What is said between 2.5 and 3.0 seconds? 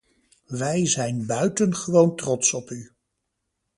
op u.